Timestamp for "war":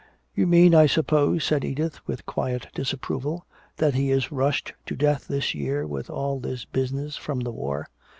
7.51-7.87